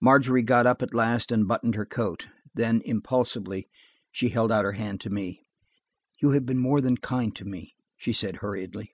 [0.00, 2.26] Margery got up at last and buttoned her coat.
[2.52, 3.68] Then impulsively
[4.10, 5.40] she held out her hand to me.
[6.20, 8.92] "You have been more than kind to me," she said hurriedly.